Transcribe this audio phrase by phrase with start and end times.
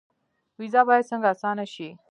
[0.59, 1.89] ویزه باید څنګه اسانه شي؟